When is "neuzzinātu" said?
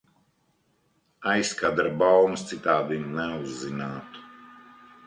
3.05-4.27